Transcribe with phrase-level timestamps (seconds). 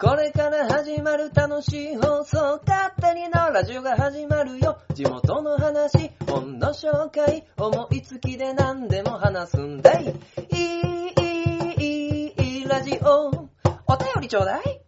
[0.00, 4.78] これから始まる楽しい放送、勝手にのラジオが始まるよ。
[4.94, 10.04] 地元の話、本の紹介、思いつきで何でも話すんだい。
[10.06, 13.28] いい、いい、いい、ラジオ。
[13.28, 14.80] お便りちょうだい。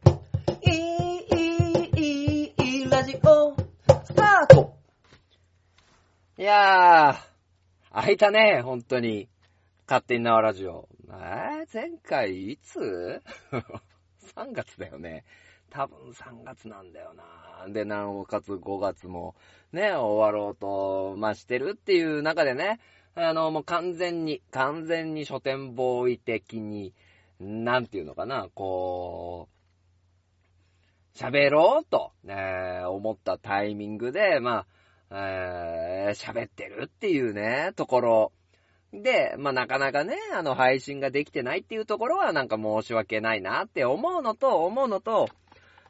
[0.64, 3.54] いい、いい、いい、ラジオ。
[4.04, 4.78] スタート
[6.38, 9.28] いやー、開いたね、本当に。
[9.86, 10.88] 勝手に縄ラジオ。
[11.10, 13.20] えー、前回いつ？
[14.36, 15.24] ?3 月だよね。
[15.70, 17.72] 多分3月なんだよな。
[17.72, 19.34] で、なおかつ5月も
[19.72, 22.78] ね、終わろうと、まあ、してるっていう中でね、
[23.14, 26.92] あの、もう完全に、完全に書店ボーイ的に、
[27.40, 29.48] なんていうのかな、こ
[31.14, 34.66] う、喋ろうと、ね、思ったタイミングで、ま
[35.10, 38.32] あ、えー喋ってるっていうね、ところ。
[38.92, 45.28] で、まあ、なかなかね、あの、配信ができてないっていうところはなんか申し訳ないなって思うのと、思うのと、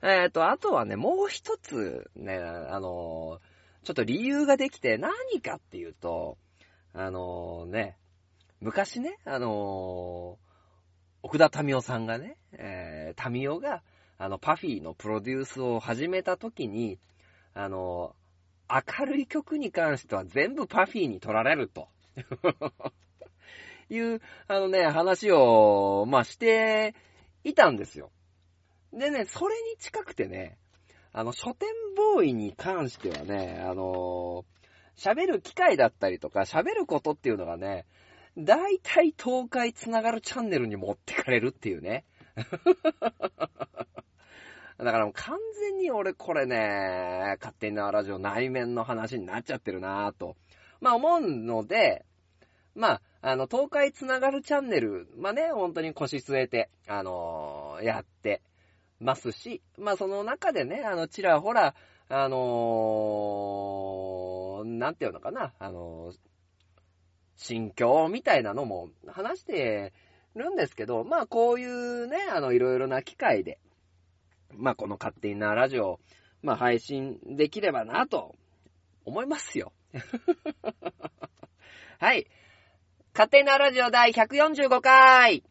[0.02, 3.40] えっ、と、あとはね、もう一つね、あの、
[3.82, 6.38] ちょっと理由ができて何かっていうと、
[6.92, 7.96] あのね、
[8.60, 10.38] 昔ね、あの
[11.22, 13.82] 奥田民生さんがね、えー、民生が、
[14.18, 16.98] あの、パフィーのプロデュースを始めた時に、
[17.54, 18.14] あの
[18.70, 21.88] 明るい曲に関しては全部パフィーに取られると。
[23.90, 26.94] いう、あのね、話を、まあ、して
[27.44, 28.10] いたんですよ。
[28.92, 30.58] でね、それに近くてね、
[31.12, 34.44] あの、書店ボーイに関してはね、あの
[34.96, 37.86] 喋る機会だったりとか、喋ることっていうのがね、
[38.38, 42.04] 大体東海つながるチャンネルに持ってかれるっていうね。
[44.78, 50.36] だからもう完全に俺これね、勝手になラジオ内面の話になっちゃってるなぁと。
[50.82, 52.04] まあ思うので、
[52.74, 58.42] まあ、あの、東海つながるチャンネル、まあね、本当に腰据えて、あのーやって
[59.00, 61.76] ますし、まあその中でね、あの、ちらほら、
[62.08, 66.16] あのーなんていうのかな、あのー
[67.36, 69.92] 心境みたいなのも話して
[70.34, 73.60] るんですけど、まあこういうね、あの、いろいろな機会で、
[74.52, 76.00] まあこの勝手になラジオ、
[76.42, 78.34] まあ配信できればなと
[79.04, 79.72] 思いますよ。
[81.98, 82.26] はい。
[83.14, 85.44] 勝手なラジオ第145回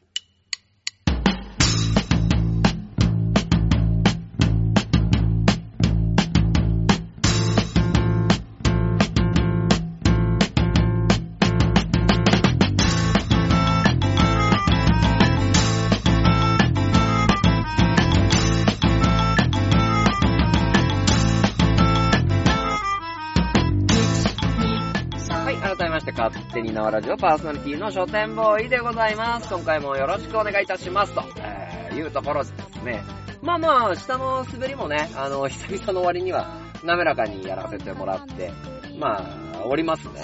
[26.30, 29.50] 勝手に縄ラジオパーソナリティの書店ボーイでございます。
[29.50, 31.16] 今回もよろしくお願いいたします。
[31.16, 33.02] と、えー、いうところですね。
[33.42, 38.52] まあまあ、下の滑りもね、あの、久々の割には、滑らかにやらせてもらって、
[39.00, 39.20] ま
[39.56, 40.22] あ、おりますね。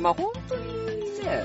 [0.00, 0.64] まあ本当に
[1.20, 1.44] ね、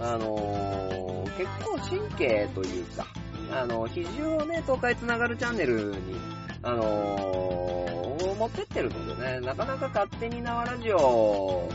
[0.00, 3.06] あのー結構神経というか、
[3.52, 6.16] あの、比重をね、東海つながるチャンネルに、
[6.62, 11.68] あのー持ってってるのでね、なかなか勝手に縄ラジオ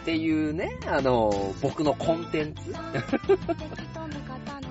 [0.00, 2.70] っていうね、あのー僕のコンテンツ。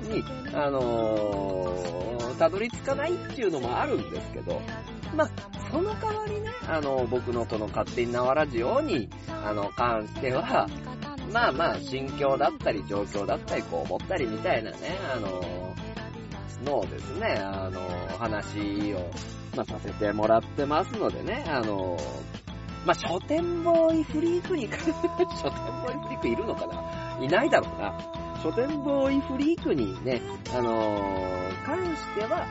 [0.09, 0.23] に、
[0.53, 2.09] あのー
[2.39, 4.61] たどり着かないっていうのもあるんですけど、
[5.13, 5.29] まあ、
[5.71, 9.09] その代わりね、あの、僕のこの勝手に縄ラジオに、
[9.43, 10.67] あの、関しては、
[11.33, 14.77] まあまあ、心境だったり、状況だったり、こう思ったりみたいなね、
[15.13, 15.75] あの、
[16.65, 17.81] のをですね、あの、
[18.17, 19.11] 話を、
[19.55, 21.97] まあ、させてもらってますのでね、あの、
[22.89, 27.23] まあ、書店ボーイフリークに、 書店ボーイフリークいるのかな？
[27.23, 27.93] いないだろうな。
[28.41, 30.19] 書店ボーイフリークにね、
[30.51, 30.99] あの
[31.63, 32.47] 関しては、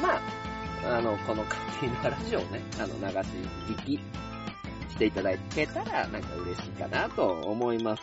[0.00, 3.28] まあ、あの、この勝手なラジオをね、あの、流し
[3.68, 4.00] 聞き
[4.88, 8.02] していただけたら、なんか嬉しいかなと思います。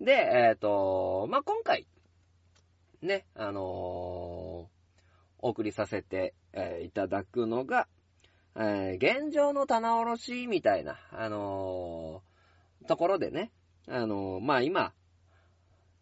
[0.00, 1.86] で、えっ、と、まあ、今回、
[3.02, 4.74] ね、あのー
[5.40, 7.88] お送りさせて、えーいただくのが、
[8.56, 13.50] えー現状の棚卸しみたいな、あのーところでね、
[13.88, 14.92] あのーまあ、今、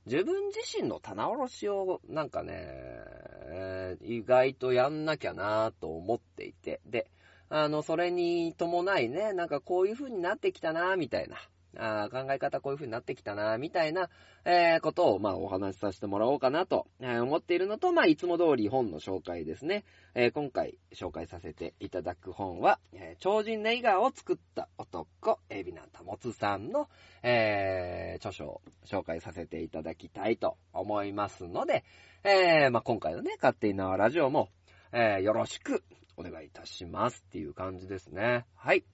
[0.07, 7.07] 自分自身の棚卸しをなんかね、えー意外とやんなきゃなと思っていて、で、
[7.49, 11.37] あの、それに伴いね、なんかこういう風になってきたなみたいな、
[11.77, 14.11] あ考え方こういう風になってきたなみたいな、
[14.45, 19.85] えーことを、まあ、お話しさせてもらおうかなと、えー思っているのと、まあ、いつも通り本の紹介ですね。
[20.15, 26.89] えー今回紹介させていただく本は、えー超人ネイガーを作った男、エビナタモツさんの、
[27.23, 31.85] えー著書を紹介させていただきたいと思いますので、
[32.25, 34.49] えーまあ、今回のね、勝手に縄ラジオも、
[34.93, 35.83] えー、よろしく
[36.17, 38.45] お願いいたしますっていう感じですね。
[38.55, 38.85] はい。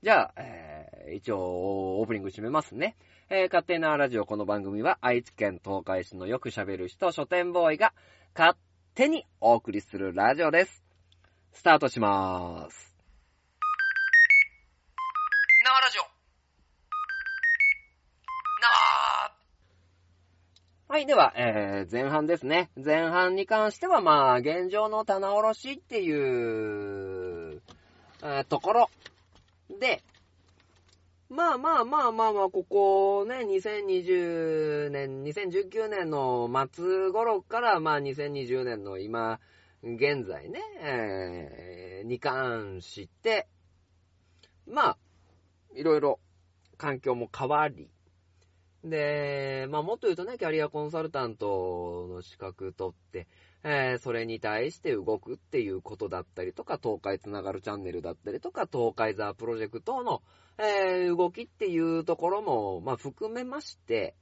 [0.00, 2.94] じゃあ、えー、一応、オープニング締めますね。
[3.30, 7.92] えー、勝手なラジオこの番組は愛知県東海市のよく喋る人書店ボーイが
[8.32, 8.56] 勝
[8.94, 10.84] 手にお送りするラジオです。
[11.52, 12.94] スタートしまーす。
[15.64, 16.02] 生ラジオ
[20.86, 22.70] 生はい、では、えー、前半ですね。
[22.76, 27.60] 前半に関しては、まあ、現状の棚卸しっていう、
[28.22, 28.90] えーところ
[29.70, 30.02] で、
[31.28, 39.40] まあまあまあまあまあ、ここね、2020年、2019年の末頃から、まあ2020年の今、
[39.82, 43.46] 現在ね、えーに関して、
[44.66, 44.98] まあ、
[45.74, 46.20] いろいろ
[46.76, 47.90] 環境も変わり、
[48.84, 53.26] で、まあもっと言うとね、キャリアコンサルタントの資格取って、
[53.64, 60.22] えーそれに対して動くっていうことだったりとか、東海つながるチャンネルだったりとか、東海ザープロジェクトの、
[60.58, 64.14] えー動きっていうところも、まあ含めまして、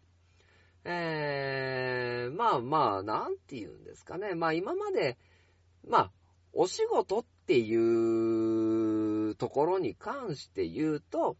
[0.84, 4.34] えーまあまあ、なんて言うんですかね。
[4.34, 5.18] まあ今まで、
[5.86, 6.12] まあ、
[6.52, 7.76] お仕事ってい
[9.30, 11.36] うところに関して言うと、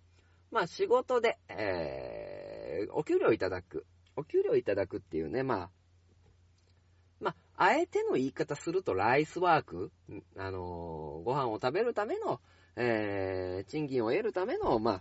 [0.51, 3.87] まあ仕事で、えーお給料いただく。
[4.17, 5.71] お給料いただくっていうね、まあ、
[7.57, 9.91] あ、えての言い方するとライスワーク、
[10.37, 12.41] あのーご飯を食べるための、
[12.77, 15.01] えー賃金を得るための、まあ、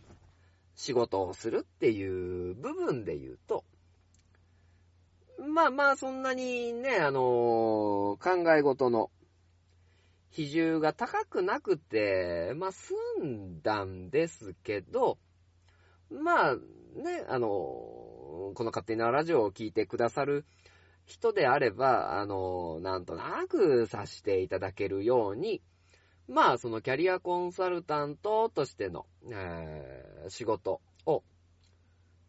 [0.76, 3.66] 仕事をするっていう部分で言うと、
[5.40, 7.24] まあまあ、そんなにね、あのー
[8.18, 9.12] 考え事の
[10.32, 12.94] 比重が高くなくて、まあ、済
[13.24, 15.18] んだんですけど、
[16.10, 18.16] まあ、ね、あのー
[18.54, 20.46] この勝手なラジオを聞いてくださる
[21.06, 25.62] 人であれば、あのなんとなく察していただけるように、
[26.28, 31.22] まあ、そのキャリアコンサルタントとしての、えー仕事を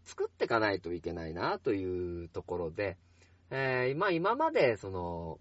[0.05, 2.99] 作っていかないといけないなというところで、
[3.50, 5.38] えーまあ今まで、その、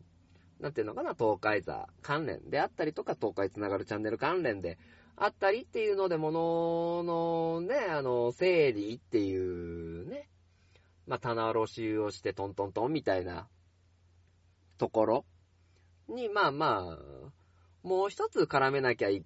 [0.62, 4.78] なんていうのかな、東海座関連であったりとか、東海つながるチャンネル関連で
[5.18, 10.30] あったりっていうので、もののね、あの、整理っていうね、
[11.07, 13.48] まあ棚卸しをしてトントントンみたいな
[14.78, 15.25] ところ
[16.07, 17.31] に、まあまあ、
[17.84, 19.24] もう一つ絡めなきゃい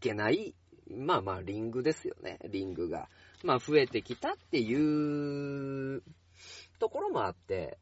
[0.00, 0.54] けない、
[0.90, 2.38] まあまあ、リングですよね。
[2.48, 3.08] リングが。
[3.42, 6.02] まあ、増えてきたっていう
[6.78, 7.78] ところもあって、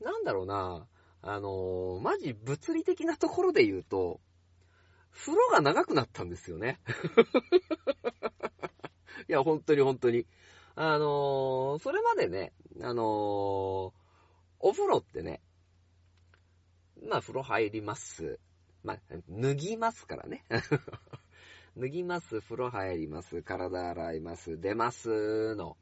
[0.00, 0.86] なんだろうな、
[1.22, 4.20] あのーマジ物理的なところで言うと、
[5.12, 6.78] 風呂が長くなったんですよね。
[9.28, 10.26] いや、本当に本当に。
[10.78, 12.52] あのーそれまでね、
[12.82, 13.92] あのー
[14.58, 15.40] お風呂ってね、
[17.08, 18.38] まあ、風呂入ります。
[18.84, 18.98] まあ、
[19.30, 20.44] 脱ぎますからね。
[21.78, 25.78] 脱ぎます、風呂入ります、体洗います、出ますの、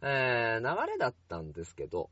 [0.00, 2.08] えー流れだったんですけど、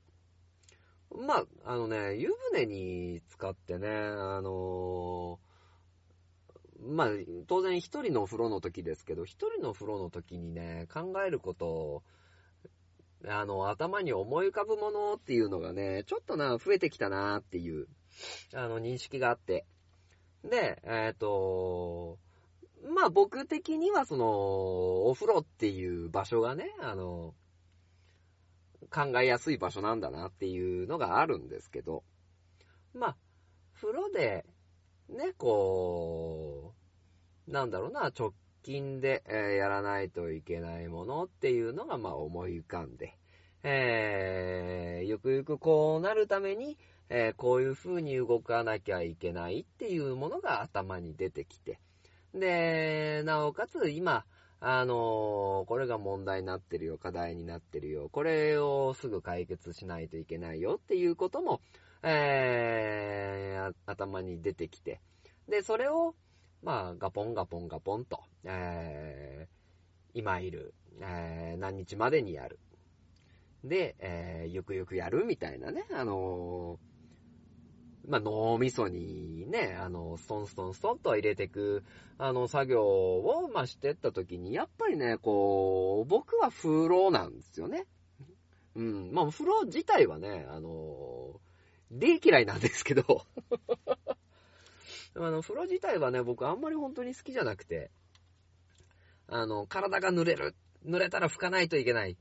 [1.11, 5.50] まあ、あのね、湯船に使ってね、あのー
[6.83, 7.09] まあ、
[7.47, 12.03] 当然一人のお風呂の時ですけど、一人のお風呂の時にね、考えることを、
[13.27, 17.87] あの、頭に思い浮かぶものっていうのがね、ちょっとな、増えてきたなっていう、
[18.55, 19.67] あの、認識があって。
[20.43, 22.19] で、えっ、と、
[22.89, 27.35] まあ僕的にはその、お風呂っていう場所がね、あの、
[28.91, 32.03] 考えやすい場所なんだなっていうのがあるんですけど、
[32.95, 33.17] まあ、
[33.75, 34.47] 風呂で、
[35.11, 36.75] ね、こ
[37.49, 43.17] う、なんだろうな、直近で、えやらないといけないものっていうのが、まあ思い浮かんで、
[43.63, 51.81] えー、ゆくゆくこうなるために、えーこういう風に動かなきゃいけないっていうものが頭に出てきて、
[52.35, 54.25] で、なおかつ今、
[54.61, 61.61] あのーこれが問題になってるよ、課題になってるよ、これをすぐ解決しないといけないよっていうことも、
[62.03, 65.01] えー頭に出てきて、
[65.49, 66.15] で、それを、
[66.63, 69.61] まあ、ガポンガポンガポンと、えー
[70.13, 72.59] 今いる、えー何日までにやる。
[73.65, 81.85] で、えーゆくゆくやるみたいなね、あのーまあ、脳みそにね、あの、ストンストンストンと入れてく、
[82.19, 87.87] あの、作業を、まあ、してった時に、やっぱりね、こう、僕は風呂なんですよね。
[88.75, 89.13] うん。
[89.13, 91.41] まあ、風呂自体はね、あの、
[91.93, 93.03] 大嫌いなんですけど、
[95.17, 97.91] あの、風呂自体はね、僕あんまり本当に好きじゃなくて、
[99.27, 100.55] あの、体が濡れる。
[100.85, 102.17] 濡れたら拭かないといけない。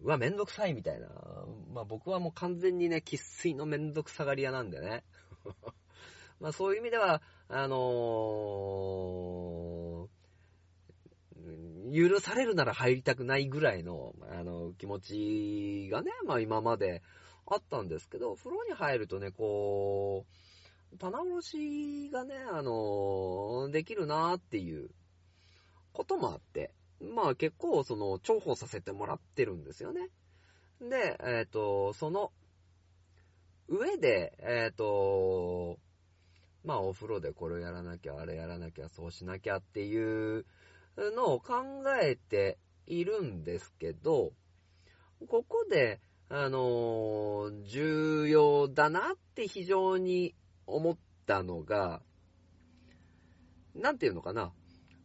[0.00, 1.08] うわ、めんどくさいみたいな。
[1.72, 5.04] まあ僕はもう完全にね、喫水のめんどくさがり屋なんでね。
[6.40, 10.14] まあそういう意味では、あのー
[11.94, 17.02] 許されるなら入りたくないぐらいの、あの、気持ちがね、まあ今まで
[17.46, 20.24] あったんですけど、風呂に入るとね、こ
[20.92, 24.90] う、棚卸しがね、あの、できるなっていう
[25.92, 30.08] こともあって、まあ結構その重宝させてもらってるんですよね。
[30.80, 32.32] で、えっ、と、その
[33.68, 35.78] 上で、えっ、と、
[36.64, 40.46] まあお風呂でこれをやらなきゃ、あれやらなきゃ、そうしなきゃっていう
[40.96, 41.54] のを考
[42.02, 44.32] えているんですけど、
[45.28, 50.34] ここで、あのー重要だなって非常に
[50.66, 52.00] 思ったのが、
[53.74, 54.52] なんていうのかな。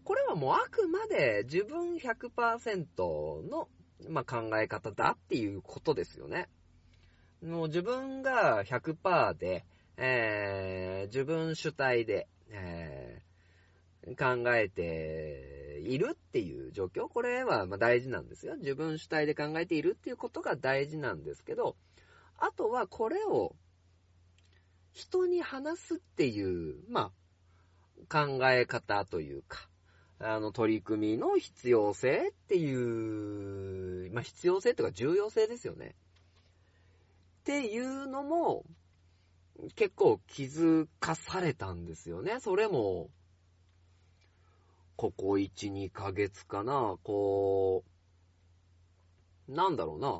[0.03, 3.67] これはもうあくまで自分100%の、
[4.07, 6.49] まあ、考え方だっていうことですよね。
[7.45, 9.65] もう自分が100%で、
[9.97, 13.29] えー自分主体で、えー
[14.15, 17.07] 考えているっていう状況。
[17.07, 18.55] これはま大事なんですよ。
[18.57, 21.75] 自分主体で考えているっていうことが大事なんですけど、
[22.37, 23.55] あとはこれを
[24.93, 27.11] 人に話すっていう、ま
[28.09, 29.69] あ、考え方というか、
[30.19, 35.95] あの、取り組みの必要性っていう、まあ、必要性というか重要性ですよね。
[37.41, 38.65] っていうのも、
[39.75, 42.39] 結構気づかされたんですよね。
[42.39, 43.09] それも、
[44.99, 47.85] ここ1、2ヶ月かな、こ
[49.47, 50.19] う、なんだろうな。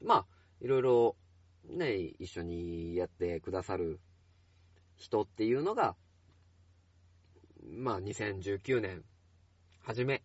[0.00, 0.26] まあ、
[0.62, 1.16] いろいろ、
[1.68, 4.00] ね、一緒にやってくださる
[4.96, 5.94] 人っていうのが、
[7.62, 9.04] まあ、2019年、
[9.80, 10.22] 初め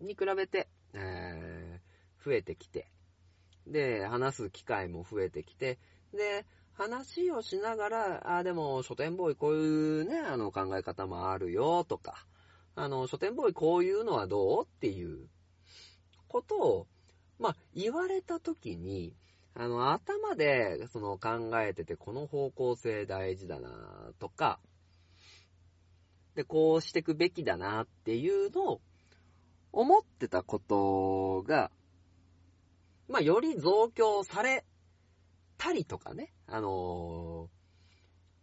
[0.00, 2.86] に比べて、えー増えてきて、
[3.66, 5.80] で、話す機会も増えてきて、
[6.12, 6.46] で、
[6.78, 12.24] 話をしながら、あ、でも、書店ボーイこういうね、あの考え方もあるよ、とか、
[12.76, 14.64] あの、書店ボーイこういうのはどう？
[14.64, 15.28] っていう
[16.28, 16.86] ことを、
[17.40, 19.16] まあ、言われたときに、
[19.54, 24.60] あの、頭で、その考えてて、この方向性大事だな、とか、
[26.36, 28.80] で、こうしてくべきだなっていうのを
[29.72, 31.72] 思ってたことが、
[33.08, 34.64] まあ、より増強され
[35.58, 37.58] たりとかね、あのー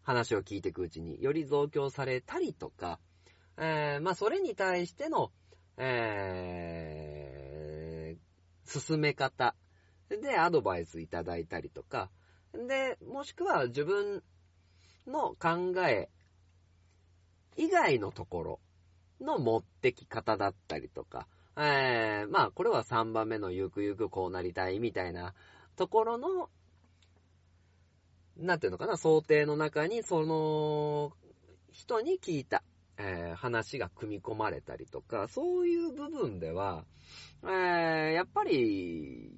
[0.04, 3.00] 話を聞いていくうちにより増強されたりとか、
[3.58, 5.32] えーまあ、それに対しての、
[5.78, 7.36] えー
[8.66, 9.56] 進め方
[10.10, 12.10] でアドバイスいただいたりとか、
[12.54, 14.24] で、もしくは自分
[15.08, 16.10] の考え
[17.56, 18.60] 以外のところ
[19.22, 25.34] の持ってき方だったりとか、えー、まあ、これは3番目のゆくゆくこうなりたいみたいな
[25.76, 26.50] ところの、
[28.38, 31.14] なんていうのかな、想定の中にその
[31.72, 32.64] 人に聞いた、
[32.98, 36.86] えー話が組み込まれたりとか、そういう部分では、
[37.44, 39.32] えーやっぱり、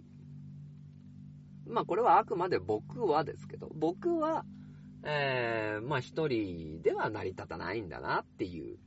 [1.68, 4.46] まあこれはあくまで僕はですけど、僕は、
[5.04, 8.78] えーまあ一人では成り立たないんだなっていう、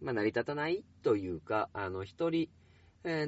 [0.00, 2.48] まあ成り立たないというか、あの一人、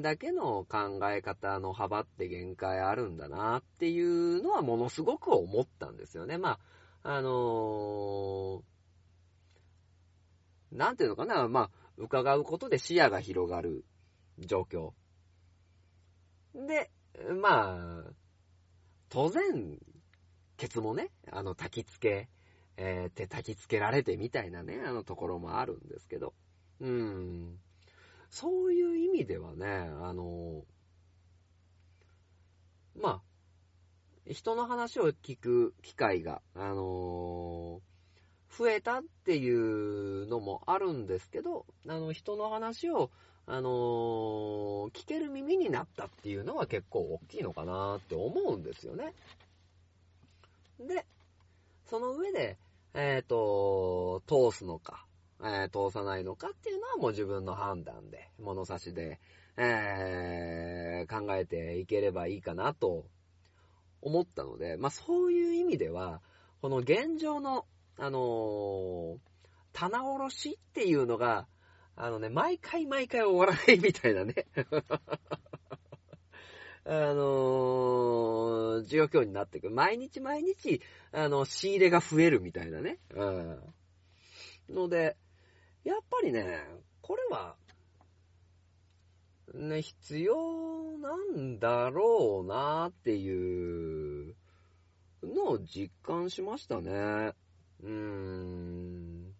[0.01, 6.37] だけの考え方の幅って限界あるんだなっていうのはものすごく思ったんですよね。
[6.37, 6.59] ま
[7.03, 8.77] あ、あのー
[10.71, 13.85] なんていうのかな、まあ、伺うことで視野が広がる
[14.39, 14.91] 状況。
[16.53, 16.91] で、
[17.41, 18.11] まあ、
[19.09, 19.79] 当然、
[20.57, 22.29] ケツもね、あの、焚き付け、
[22.77, 26.33] えー、って焚き付けられてみたいなね、あのところもあるんですけど、
[26.79, 27.59] うん。
[28.29, 29.67] そういう意味ではね、
[30.01, 30.63] あの、
[32.95, 33.21] まあ、
[34.25, 37.81] 人の話を聞く機会が、あの
[38.57, 43.11] 増えたっていうのもあるんですけど、あの、人の話を、
[43.49, 49.13] あの聞ける耳になったっていうのは結構大きいのかなって思うんですよね。
[50.79, 51.05] で、
[51.85, 52.57] その上で、
[52.93, 55.06] えっ、と、通すのか、
[55.41, 59.19] えー通さないのかっていうのはもう自分の判断で、物差しで、
[59.57, 63.05] えー考えていければいいかなと
[64.01, 66.21] 思ったので、まあそういう意味では、
[66.61, 67.65] この現状の、
[67.97, 69.17] あのー
[69.73, 71.47] 棚卸しっていうのが、
[71.95, 74.33] あのね、毎回毎回終わらないみたいなね。
[76.85, 79.73] あのー状況になってくる。
[79.75, 82.99] 毎日毎日、あの、仕入れが増えるみたいなね。
[83.11, 83.73] うん。
[84.69, 85.15] ので、
[85.87, 86.65] やっぱりね、
[87.01, 87.55] これは、
[89.53, 90.35] ね、必要
[90.97, 94.35] なんだろうなっていう
[95.23, 96.91] のの実感しましたね。
[96.91, 99.33] うーん。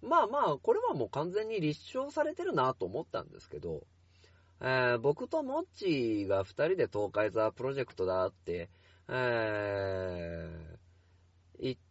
[0.00, 3.82] まあまあ、これはもう完全に立証されてるなと思ったんですけど、
[4.60, 8.70] えー僕とモッチーが二人で東海ザープロジェクトだって、
[9.08, 10.79] えー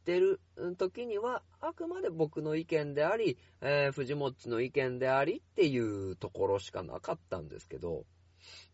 [0.10, 0.40] てる
[0.78, 8.06] 時には、あくまで僕の意見であり、えー藤もっちの意見でありっていうところしかなかったんですけど、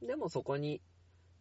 [0.01, 0.81] でもそこに、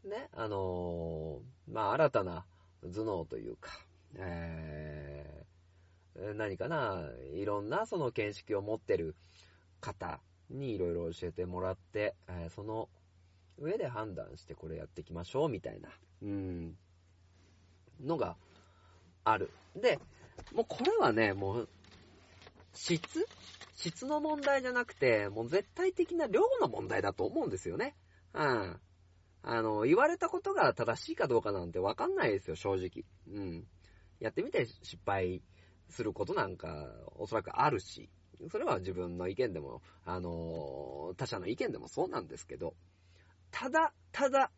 [0.04, 2.44] ね、あのーまあ、新たな
[2.82, 3.70] 頭脳というか、
[4.16, 9.14] えー何かな、いろんなその見識を持ってる
[9.80, 10.20] 方
[10.50, 12.88] にいろいろ教えてもらって、えーその
[13.58, 15.88] 上で判断してこれやっていきましょうみたいな、
[16.22, 16.76] うん、
[18.02, 18.36] のが
[19.25, 19.50] ある。
[19.75, 19.99] で、
[20.52, 21.69] もうこれはね、もう、
[22.75, 23.26] 質？
[23.76, 27.97] 質の問題じゃなくて、もう絶対的な量の問題だと思うんですよね。
[28.33, 28.81] うん。
[29.43, 33.04] あの、言われたことが正しいかどうかなんてわかんないですよ、正直。
[33.28, 33.66] うん。
[34.21, 35.43] やってみて失敗
[35.90, 38.09] することなんか、おそらくあるし、
[38.50, 42.75] それは自分の意見でも、あの、他者の意見でもそうなんですけど、
[43.50, 44.50] ただ、ただ、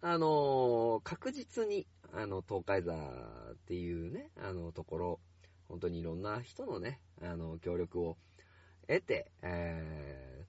[0.00, 5.20] あの、確実に、あの、東海座っていうね、あの、ところ、
[5.68, 8.16] 本当にいろんな人のね、あの、協力を
[8.86, 10.46] 得て、え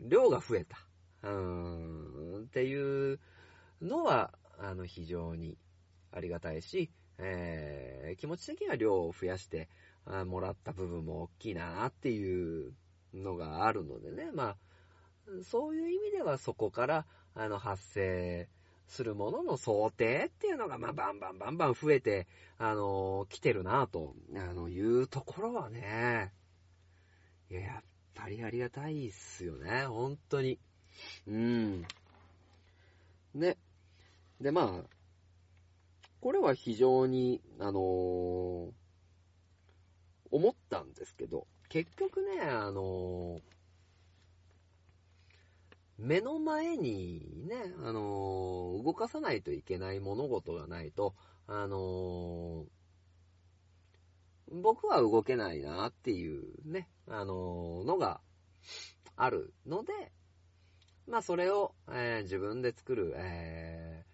[0.00, 0.78] ー、量が増えた。
[1.22, 3.20] うーん、っていう
[3.82, 5.58] のは、あの、非常に
[6.12, 9.68] ありがたいし、えー、気持ち的には量を増やして
[10.26, 12.72] もらった部分も大きいなっていう
[13.12, 14.56] のがあるのでね、まあ、
[15.44, 18.48] そういう意味ではそこから、あの、発生
[18.86, 22.26] するものの想定っていうのが、まあ、バンバンバンバン増えて、
[22.58, 26.32] あの、来てるなぁと、あの、いうところはね、
[27.50, 30.58] いや、やっぱりありがたいっすよね、本当に。
[31.26, 31.84] うん。
[33.34, 33.56] ね。
[34.40, 34.88] で、まあ、
[36.20, 38.70] これは非常に、あのー
[40.32, 43.55] 思ったんですけど、結局ね、あのー
[45.98, 51.14] 目の前にね、あのー動かさないといけない物事がないと、
[51.46, 52.76] あのー
[54.48, 58.20] 僕は動けないなっていうね、あのーのが
[59.16, 59.92] あるので、
[61.08, 64.04] まあそれを、え自分で作る、え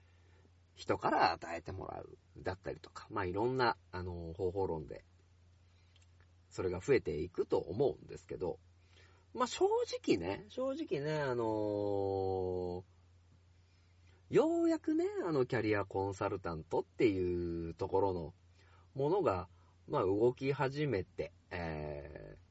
[0.75, 5.05] 人から与えてもらう、だったりとか、まあいろんな、あの方法論で、
[6.51, 8.59] それが増えていくと思うんですけど、
[9.35, 9.67] まあ正
[10.05, 12.83] 直ね、正直ね、あのー
[14.31, 18.33] ようやくね、あのキャリアコンサルタントっていうところの
[18.95, 19.47] ものが、
[19.89, 22.43] まあ動き始めて、えー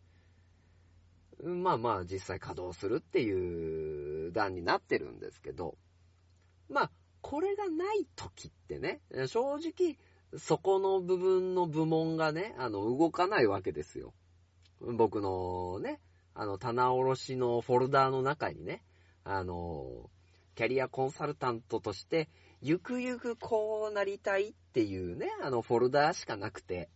[1.43, 5.75] まあまあ実際稼働するっていう段になってるんですけど、
[6.69, 6.91] まあ
[7.21, 9.97] これがない時ってね、正直
[10.37, 14.13] そこの部分の部門がね、あの動かないわけですよ。
[14.79, 15.99] 僕のね、
[16.33, 18.83] あの棚卸しのフォルダーの中にね、
[19.23, 20.09] あの、
[20.55, 22.29] キャリアコンサルタントとして、
[22.61, 26.89] ゆくゆくこうなりたいっていうね、あのフォルダーしかなくて、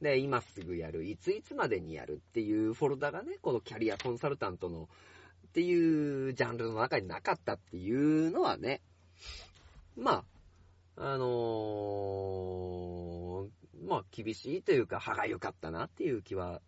[0.00, 4.88] で、今すぐやる、いついつまでにやるっていうフォルダーがね、このキャリアコンサルタントの
[5.48, 8.80] っていうジャンルの中になかったっていうのはね、
[9.96, 10.24] ま
[10.96, 16.60] あ、あのーまあ厳しいというか歯が良かったなっていう気は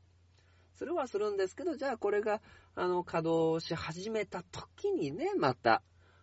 [0.80, 2.40] するはするんですけど、じゃあこれが、
[2.74, 5.82] あの、稼働し始めた時にね、また、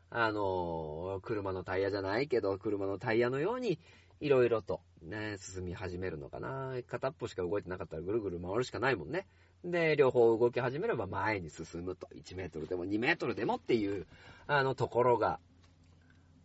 [0.10, 3.78] あの車のタイヤじゃないけど、車のタイヤのように、
[4.20, 6.74] いろいろと、ね、進み始めるのかな。
[6.88, 9.28] 片っぽしか動いてなかったらぐるぐる回るしかないもんね。
[9.64, 12.08] で、両方動き始めれば前に進むと。
[12.16, 14.08] 1メートルでも2メートルでもっていう、
[14.48, 15.40] あの、ところが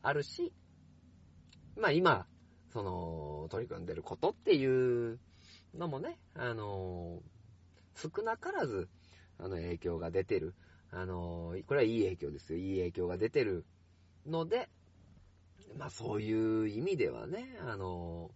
[0.02, 0.52] あるし、
[1.78, 2.26] まあ今、
[2.74, 5.18] その、取り組んでることっていう
[5.74, 7.22] のもね、あの、
[7.94, 8.88] 少なからず、
[9.38, 10.54] あの、影響が出てる。
[10.90, 12.58] あの、これはいい影響ですよ。
[12.58, 13.64] いい影響が出てる
[14.26, 14.68] ので、
[15.76, 18.30] まあそういう意味ではね、あの、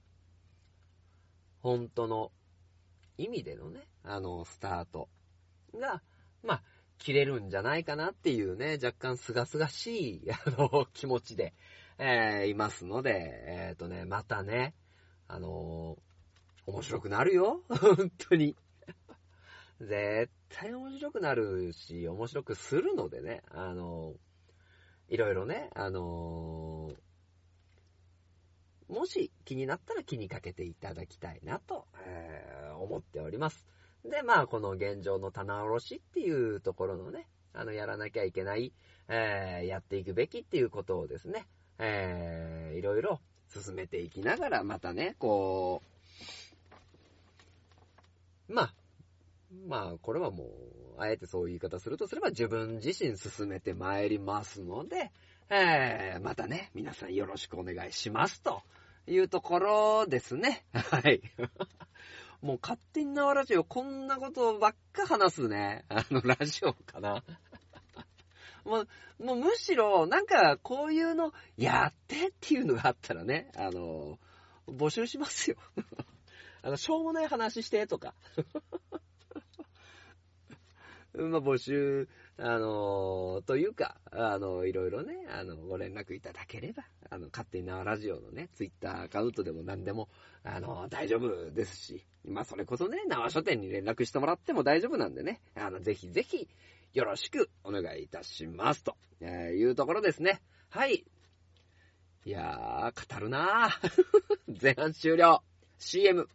[1.63, 2.33] 本当の
[3.19, 5.09] 意味でのね、あの、スタート
[5.75, 6.03] が、
[6.43, 6.63] まあ、
[6.99, 11.55] 切れるんじゃないかなっていうね、若干すがすがしい、あの、気持ちで、
[11.99, 14.75] えーいますので、えっ、とね、またね、
[15.29, 15.97] あの
[16.67, 17.63] 面白くなるよ。
[17.69, 18.55] 本当に。
[19.81, 24.15] 絶対面白くなるし、面白くするのでね、あの
[25.09, 26.91] いろいろね、あの
[28.89, 33.65] もし気になったら気にかけていただきたいなと、えー思っております。
[34.05, 38.75] で、まあ、この現状の棚卸しっていうところのね、あの、やらなきゃいけない、
[39.09, 41.47] えーやっていくべきっていうことをですね、
[41.79, 45.83] えーいろいろ進めていきながら、またね、こ
[48.49, 48.75] う、まあ、
[49.67, 55.11] まあ、これはもう、あえてそういう言い方するとすれば自分自身進めて参りますので、
[55.49, 58.63] えー、またね、皆さんよろしくお願いしますと
[59.07, 60.65] いうところですね。
[60.73, 61.21] はい。
[62.43, 65.85] もう勝手に縄ラジオこんなことばっか話すね。
[65.91, 67.23] あの、ラジオかな。
[68.65, 68.89] もう、
[69.25, 74.19] もうむしろ、なんか、こういうの、やってっていうのがあったらね、あの、
[74.67, 75.57] 募集しますよ。
[76.63, 78.15] あの、しょうもない話してとか。
[81.17, 90.09] まあ、募集、あのー、というか、あの、いろいろね、あの、ご連絡いただければ、あの、勝手に縄ラジオのね、ツイッターアカウントでも何でも、
[90.45, 96.49] あの、大丈夫ですし、まあ、それこそね、縄書店に連絡してもらっても大丈夫なんでね、あの、ぜひぜひ、
[96.93, 98.85] よろしくお願いいたします。
[98.85, 100.41] と、えいうところですね。
[100.71, 101.05] はい。
[102.25, 104.05] いやー、語るなー。
[104.61, 105.43] 前半終了。
[105.79, 106.29] CM。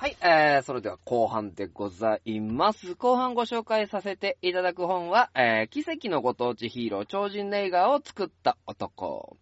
[0.00, 2.94] はい、えー、それでは後半でございます。
[2.94, 9.36] 後半ご紹介させていただく本は、えー、奇跡のご当地ヒーロー、超人ネイガーを作った男。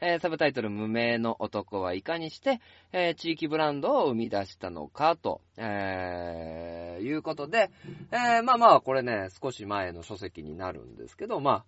[0.00, 7.70] えー、サブタイトル、無名の男はいかにして、えー、地域ブランドを生み出したのか、と、えー、いうことで、
[8.10, 11.64] えー、まあまあ、これね、少し前の書籍になるんですけど、まあ、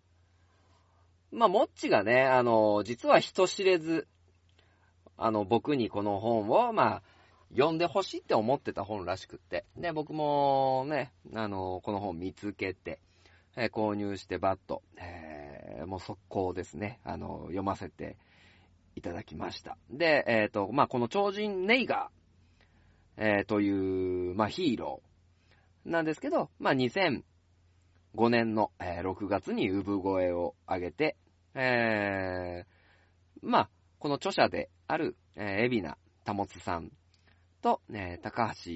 [1.31, 4.09] まあ、もっちがね、あの、実は人知れず、
[5.17, 7.03] あの、僕にこの本を、まあ、
[7.55, 9.67] 読んでほしいって思ってた本らしくって。
[9.77, 12.99] で、僕もね、あの、この本見つけて、
[13.57, 18.17] えー、購入してバッと、えー、もう速攻ですね、あの、読ませて
[18.97, 19.77] いただきました。
[19.91, 27.23] で、えっ、と、まあ、この超人ネイガー、え、という、まあ、ヒーローなんですけど、まあ、2005
[28.31, 31.17] 年の、え、6月に産声を上げて、
[31.55, 36.91] えー、まあ、この著者である、えー、海老名保さん
[37.63, 38.73] と、えー、高橋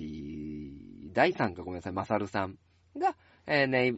[1.12, 2.56] 大さんかごめんなさい、まさるさん
[2.96, 3.96] が、えー、ね、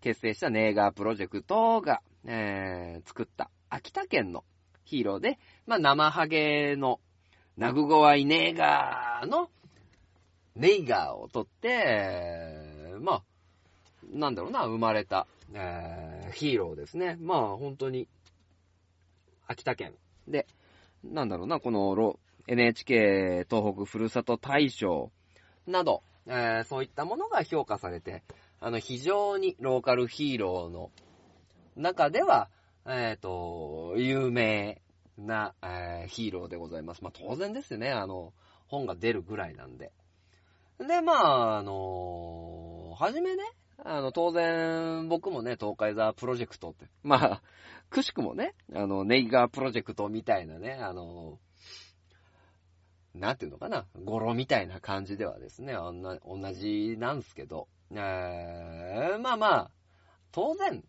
[0.00, 4.44] 結成したネーガープロジェクトが、えー、作った秋田県の
[4.84, 7.00] ヒーローで、まあ、生ハゲの
[7.56, 9.50] ナグゴワイネーガーの
[10.54, 13.22] ネイガーを取って、えー、まあ、
[14.12, 17.16] なんだろうな、生まれた、えー、ヒーローですね。
[17.20, 18.08] まあ、本当に、
[19.48, 19.94] 秋田県
[20.28, 20.46] で、
[21.04, 21.94] なんだろうな、この
[22.46, 25.10] NHK 東北ふるさと大賞
[25.66, 28.22] など、えー、そういったものが評価されて、
[28.60, 30.90] あの、非常にローカルヒーローの
[31.76, 32.48] 中では、
[32.86, 34.80] えっ、ー、と、有名
[35.18, 37.02] な、えー、ヒーローでございます。
[37.02, 37.90] まあ、当然ですよね。
[37.90, 38.32] あの、
[38.68, 39.92] 本が出るぐらいなんで。
[40.78, 43.42] で、まあ、あのはじめね、
[43.78, 47.42] あの、当然、僕もね、東海ザープロジェクトって、まあ、
[47.90, 51.38] くしくもね、あの、ネイガープロジェクトみたいなね、あの、
[53.18, 59.70] なんていうのかな、語呂みたいな感じではですね、同じなんですけど、えー、まあまあ、
[60.32, 60.84] 当然、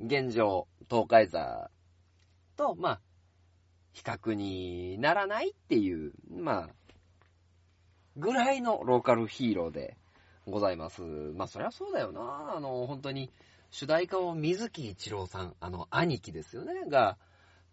[0.00, 1.70] 現状、東海座
[2.56, 3.00] と、まあ、
[3.92, 6.68] 比較にならないっていう、まあ、
[8.16, 9.96] ぐらいのローカルヒーローで
[10.46, 11.02] ございます。
[11.02, 12.54] まあ、そりゃそうだよな。
[12.56, 13.30] あの、本当に、
[13.70, 17.18] 主題歌を水木一郎さん、あの、兄貴ですよね、が、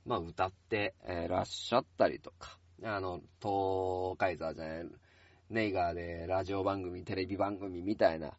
[0.06, 0.94] まあ、歌って
[1.30, 4.86] らっしゃったりとか、あの、東海座じゃない、
[5.50, 8.34] ネイガーでラジオ番組、テレビ番組みたいな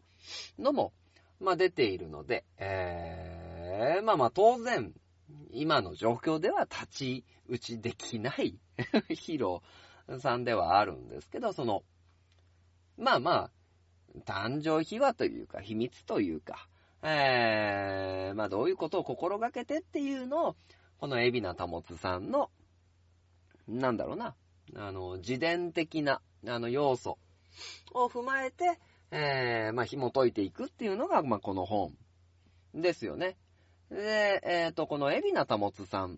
[0.59, 0.93] のも、
[1.41, 4.93] まあ出ているので、えー、まあまあ当然、
[5.51, 8.59] 今の状況では立ち打ちできない
[9.09, 11.83] ヒーローさんではあるんですけど、その、
[12.97, 13.51] まあまあ、
[14.25, 16.69] 誕生秘話というか、秘密というか、
[17.03, 20.57] えー、まあどういうことを心がけてっていうのを、
[20.99, 22.51] この海老名保さんの
[23.69, 24.35] なんだろうな、
[24.75, 27.19] あの、自伝的な、あの、要素
[27.93, 28.79] を踏まえて、
[29.11, 31.93] えー、まあ、紐解いていくっていうのが、まあ、この本
[32.75, 33.37] ですよね。
[33.91, 36.17] で、えっ、ー、と、この海老名保さんっ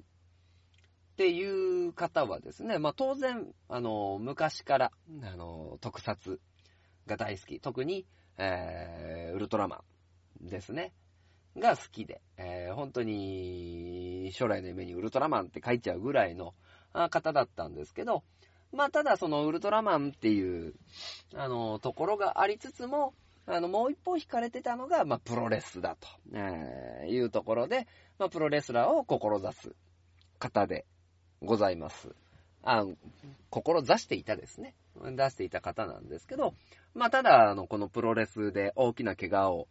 [1.17, 6.41] ていう方はですね、まあ、当然、あの、昔から、あの、特撮
[7.07, 7.61] が大好き。
[7.61, 8.07] 特に、
[8.39, 9.83] えー、ウルトラマ
[10.43, 10.93] ンですね。
[11.57, 16.55] が好きで、えー、本当に、将来の夢にウルトラマンって書いちゃうぐらいの、
[17.09, 18.23] 方だったんですけど、
[18.73, 20.75] まあ、ただそのウルトラマンっていう、
[21.35, 23.15] あの、ところがありつつも、
[23.47, 27.87] あの、もう一方惹かれてたのが、まあ、プロレスだと、えー、いうところで、
[28.19, 29.75] まあ、プロレスラーを志す
[30.39, 30.85] 方で
[31.43, 32.11] ございます。
[32.63, 32.85] あ、
[33.51, 34.75] 志していたですね。
[35.01, 36.55] 出していた方なんですけど、
[36.95, 39.69] まあ、ただ、あの、このプロレスで大きな怪我を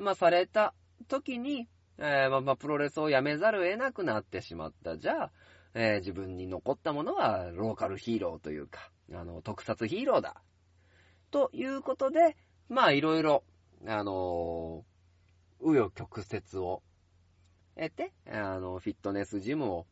[0.00, 0.74] まあ、された
[1.08, 4.96] 時に、えーまあ、プロレスをやめざるを得なくなってしまった。
[4.96, 5.30] じゃあ、
[5.74, 10.42] えー自分に残ったものはローカルヒーローというか、あの、特撮ヒーローだ。
[11.30, 12.36] ということで、
[12.68, 13.44] まあ、いろいろ、
[13.86, 16.82] あのー、紆余曲折を
[17.76, 19.86] 得て、あの、フィットネスジムを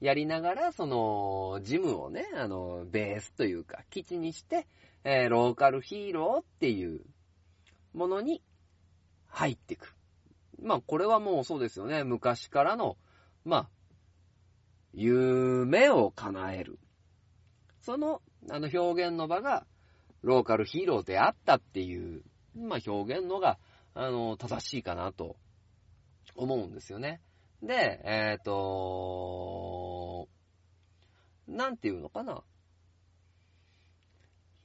[0.00, 4.66] やりながら、その、ジムをね、あの、ベースというか、基地にして、
[5.04, 7.00] えーローカルヒーローっていう
[7.94, 8.42] ものに
[9.28, 9.94] 入っていく。
[10.62, 12.04] まあ、これはもうそうですよね。
[12.04, 12.96] 昔からの、
[13.44, 13.68] まあ、
[14.92, 16.78] 夢を叶える。
[17.80, 19.66] その、あの表現の場が、
[20.22, 22.22] ローカルヒーローであったっていう、
[22.54, 23.58] まあ表現のが、
[23.94, 25.36] あの、正しいかなと
[26.34, 27.20] 思うんですよね。
[27.62, 30.28] で、えっ、と、
[31.46, 32.42] なんていうのかな。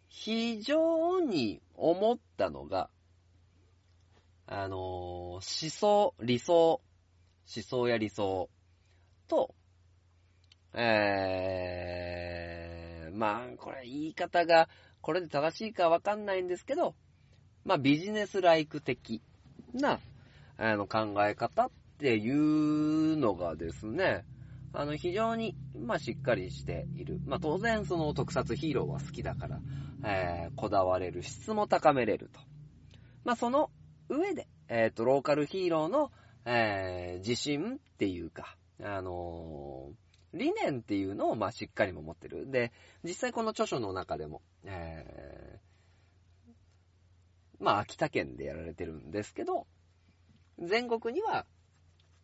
[0.07, 2.89] 非常に思ったのが、
[4.47, 6.81] あの思想、理想、
[7.53, 8.49] 思想や理想
[9.27, 9.53] と、
[10.77, 14.67] えー、まあ、これ言い方が、
[15.01, 16.95] これで正しいかわかんないんですけど、
[17.63, 19.21] まあ、ビジネスライク的
[19.73, 19.99] な、
[20.57, 24.25] あの、考え方っていうのがですね、
[24.73, 27.21] あの、非常に、まあ、しっかりしている。
[27.25, 29.61] まあ、当然、その特撮ヒーローは好きだから、
[30.03, 32.41] えー、こだわれる、質も高めれると。
[33.23, 33.71] まあ、その
[34.09, 36.11] 上で、えっ、と、ローカルヒーローの、
[36.43, 40.04] えー、自信っていうか、あのー
[40.35, 42.51] 理念っていうのを、まあ、しっかりも持ってる。
[42.51, 42.71] で、
[43.03, 49.65] 実際この著書の中でも、えー、まあ、秋田県でやられてるんですけど、
[50.59, 51.45] 全国には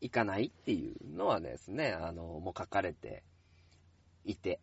[0.02, 3.24] 行かないっていうのはですね、あの、もう書かれて
[4.26, 4.60] いて、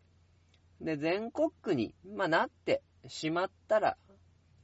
[0.79, 3.97] で、全国区に、まあ、なってしまったら、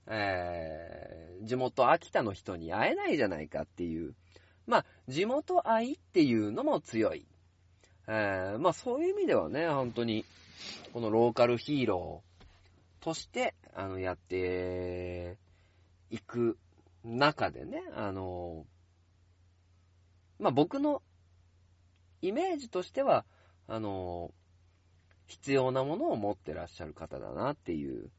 [0.08, 4.14] えー、地元秋田の人に会えないじゃないかっていう、
[4.68, 7.26] まあ、地元愛っていうのも強い。
[8.08, 10.26] えー、まあそういう意味ではね、本当に、
[10.94, 15.38] このローカルヒーローとして、あの、やって
[16.10, 16.58] いく
[17.04, 18.66] 中でね、あの、
[20.40, 21.02] まあ僕の
[22.22, 23.26] イメージとしては、
[23.68, 24.32] あの、
[25.28, 28.10] 必要なものを持ってらっしゃる方だなっていう、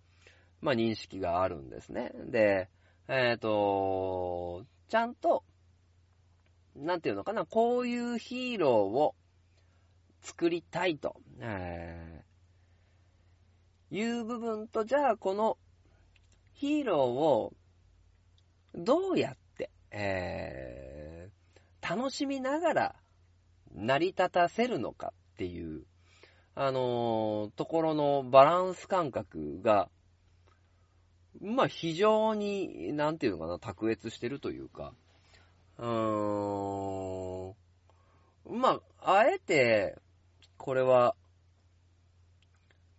[0.60, 2.12] まあ認識があるんですね。
[2.26, 2.68] で、
[3.08, 5.44] えっ、と、ちゃんと、
[6.74, 9.14] なんていうのかな、こういうヒーローを
[10.26, 13.96] 作りたいと、えー。
[13.96, 15.56] いう部分と、じゃあこの
[16.54, 17.52] ヒーローを
[18.74, 21.36] どうやって、えー
[21.88, 22.94] 楽しみながら
[23.72, 25.84] 成り立たせるのかっていう、
[26.56, 29.88] あのーところのバランス感覚が、
[31.40, 34.94] まあ非常に、なんていうのかな、卓越してるというか、
[35.78, 37.54] うーん、
[38.48, 39.96] まあ、あえて、
[40.56, 41.14] これは、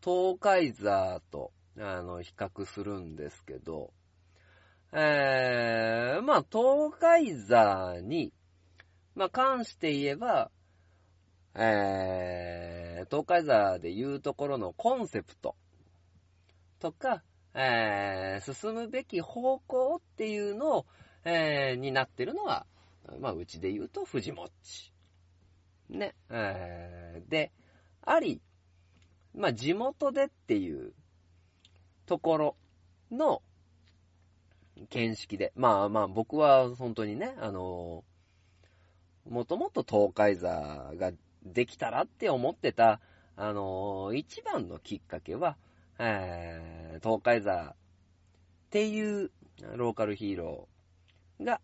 [0.04, 3.92] 東海座と、あの、比較するんですけど、
[4.94, 8.32] えー、まあ、東海座に、
[9.16, 10.50] まあ、関して言えば、
[11.56, 15.56] えー、東海座で言うところのコンセプト
[16.80, 20.86] とか、えー、進むべき方向っていうのを、
[21.26, 22.66] えー、になってるのは、
[23.20, 24.94] まあ、うちで言うと、藤もっち。
[25.90, 27.52] ね、えー、で、
[28.04, 28.42] あり、
[29.36, 30.94] まあ、地元でっていう
[32.06, 32.56] ところ
[33.12, 33.42] の
[34.90, 38.04] 見識で、まあまあ僕は本当にね、あの
[39.30, 41.12] もともと東海座が
[41.44, 43.00] できたらって思ってた、
[43.36, 45.58] あの一番のきっかけは、
[46.00, 47.76] えー、東海座っ
[48.70, 49.32] ていう
[49.76, 51.62] ローカルヒーローが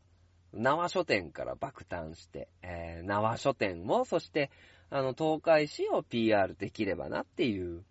[0.54, 4.52] 縄書店から爆誕して、えー、縄書店を、そして、
[4.90, 7.84] あの、東海市を PR できればなっていう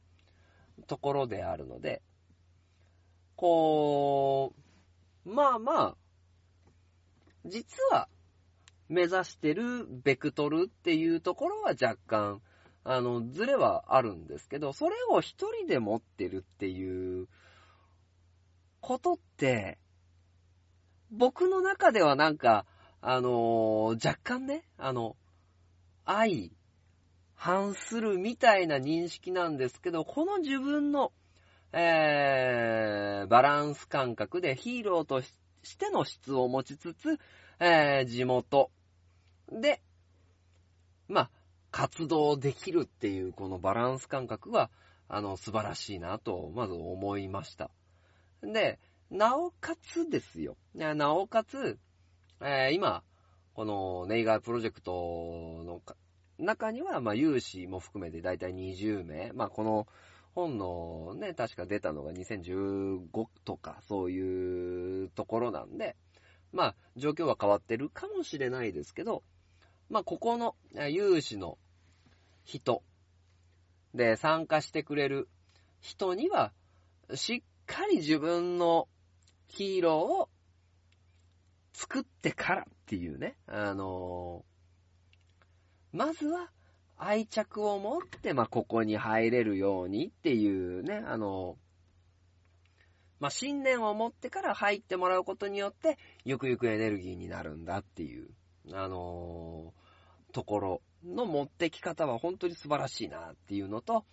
[0.87, 2.03] ところであるので、
[3.37, 4.53] こ
[5.27, 5.97] う、まあまあ、
[7.45, 8.09] 実は、
[8.89, 12.43] 目指してるベクトルっていうところは若干、
[12.85, 17.27] あの、ズレはあるんですけど、それを一人で持ってるっていう
[18.81, 19.79] ことって、
[21.13, 22.67] 僕の中ではなんか、
[23.01, 25.17] あのー若干ね、あの、
[26.07, 26.51] 相
[27.35, 31.13] 反するみたいな認識なんですけど、この自分の、
[31.73, 37.19] えー、バランス感覚でヒーローとししての質を持ちつつ、
[37.61, 38.71] えー、地元
[39.51, 39.81] で、
[41.09, 41.31] まあ、
[41.71, 44.71] 活動できるっていうこのバランス感覚は、
[45.09, 47.71] あの、素晴らしいなと、まず思いました。
[48.43, 48.79] で、
[49.13, 50.57] なおかつですよ。
[50.75, 51.79] なおかつ、
[52.41, 53.03] えー今、
[53.53, 55.83] このネイガープロジェクトの
[56.39, 59.33] 中には、まあ、有志も含めてだいたい20名。
[59.35, 59.87] まあ、この
[60.35, 63.03] 本のね、確か出たのが2015
[63.45, 65.95] とか、そういうところなんで、
[66.51, 69.23] まあ、状況は変わってるかもしれないですけど、
[69.91, 70.57] まあ、ここの
[70.89, 71.59] 有志の
[72.45, 72.83] 人
[73.93, 75.29] で参加してくれる
[75.83, 76.55] 人には、
[77.15, 78.89] しっかり自分の
[79.53, 80.29] ヒーローを
[81.75, 84.53] 作ってからっていうね、あのー
[85.95, 86.51] まずは
[86.97, 91.63] 愛着を持って、ま、ここに入れるようにっていうね、あのー
[93.21, 98.31] まあ、信念を持ってから入ってもらうことによって、ゆくゆくエネルギーになるんだっていう、
[98.73, 104.07] あのーところの持ってき方は本当に素晴らしいなっていうのと、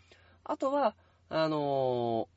[0.43, 0.97] あとは、
[1.29, 2.27] あの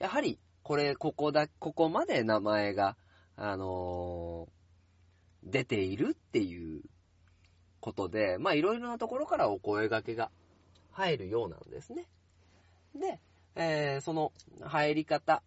[0.00, 0.38] ーやはり、
[0.70, 2.96] これ、ここだ、ここまで名前が、
[3.34, 6.82] あのー出ているっていう
[7.80, 10.30] ことで、まあ、いろいろなところからお声掛けが
[10.92, 12.06] 入るようなんですね。
[12.94, 13.18] で、
[13.56, 14.30] えーその
[14.60, 15.42] 入り方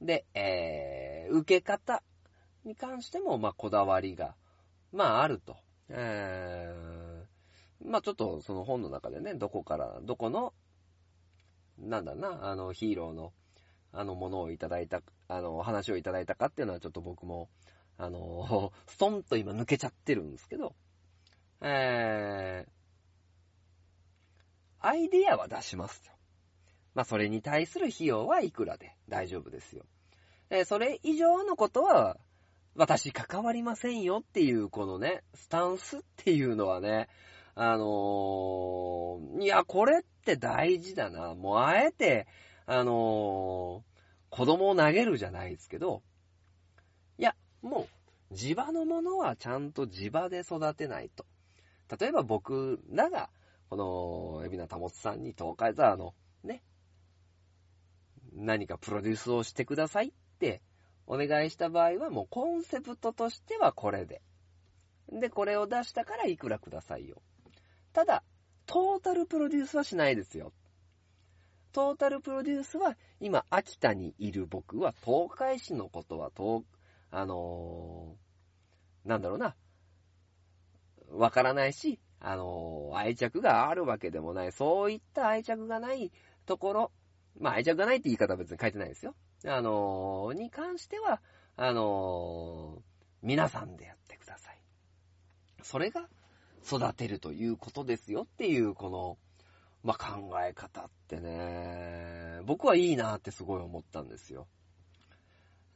[0.00, 2.04] で、えー受け方
[2.64, 4.36] に関しても、まあ、こだわりが、
[4.92, 5.56] まあ、あると。
[5.88, 10.54] えーまあ、ちょっとその本の中でね、どこから、どこの、
[11.80, 13.32] なんだな、あの、ヒーローの、
[13.92, 17.48] あの、ものをいただいた、あの、話をいただいたかっていうのはちょっと僕も、
[17.98, 20.74] あの、 ストンと今抜けちゃってるんですけど、
[21.60, 22.70] えー、
[24.80, 26.14] アイディアは出しますよ。
[26.94, 29.84] まあ、それに対する費用はいくらで大丈夫ですよ。
[30.50, 32.18] えーそれ以上のことは、
[32.74, 37.08] 私関わりませんよっていう、このね、スタンスっていうのはね、
[37.54, 41.34] あのーいや、これって大事だな。
[41.34, 42.26] もうあえて、
[42.66, 43.92] あのー
[44.32, 46.02] 子供を投げるじゃないですけど、
[47.18, 47.86] いや、も
[48.30, 51.26] う、地場のものはちゃんと地場で育てないと。
[52.00, 53.28] 例えば僕らが、
[53.68, 56.62] この、海老名保さんに東海沢の、ね、
[58.32, 60.62] 何かプロデュースをしてくださいって
[61.06, 64.22] お願いした場合は、もうコンセプトとしてはこれで。
[65.12, 67.20] で、これを出したからいくらくださいよ。
[67.92, 68.24] ただ、
[68.64, 70.54] トータルプロデュースはしないですよ。
[71.72, 76.64] トータルプロデュースは、今、秋田にいる僕は、東海市のことは、東、
[77.10, 79.56] あのーなんだろうな、
[81.10, 86.12] わからないし、あのー愛着があるわけでもない、そういった愛着がない
[86.46, 86.92] ところ、
[87.38, 89.14] まあ愛着がないって言い方は別に書いてないですよ。
[89.46, 91.20] あのーに関しては、
[91.56, 92.82] あの
[93.22, 94.58] 皆さんでやってください。
[95.62, 96.08] それが
[96.66, 99.18] 育てるということですよっていう、この、
[99.82, 104.46] まあ、考え方ってね、僕はいいなってすごい思ったんですよ。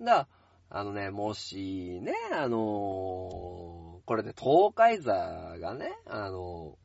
[0.00, 0.28] だ
[0.68, 5.12] あのね、もしね、あのーこれで東海座
[5.58, 6.76] がね、あの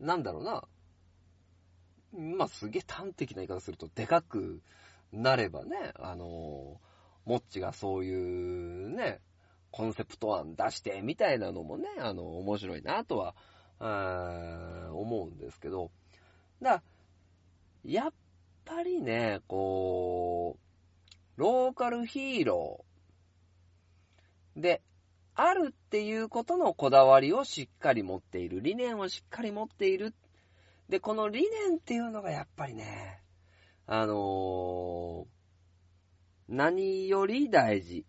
[0.00, 0.64] ーなんだろうな、
[2.36, 4.60] まあ、すげえ端的な言い方すると、でかく
[5.12, 6.84] なればね、あのー
[7.24, 9.20] もっちがそういうね、
[9.70, 13.34] コンセプト案出して、みたいなのもね、あの、面白いなとは、
[13.80, 15.90] 思うんですけど、
[16.62, 16.82] だ
[17.84, 18.12] やっ
[18.64, 24.82] ぱりね、こう、ローカルヒーローで、
[25.36, 28.60] あるっていうことのこだわりをしっかり持っている。
[28.62, 30.14] 理念をしっかり持っている。
[30.88, 33.20] で、この理念っていうのがやっぱりね、
[33.86, 35.34] あのー
[36.48, 38.04] 何より大事。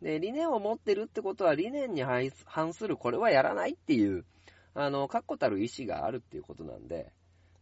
[0.00, 4.24] で、理念を持ってるってことは理念に反反するこれはやらないっていう、
[4.74, 7.12] あの、確固たる意志があるっていうことなんで、